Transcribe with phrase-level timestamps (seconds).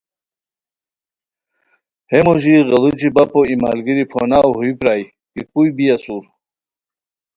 [2.09, 6.23] ہے موژی غیڑوچی بپو ای ملگیری پھوناؤ ہوئی پرائے کی کوئی بی اسور